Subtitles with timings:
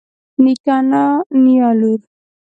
[0.43, 1.03] نيکه انا
[1.43, 1.99] نيا لور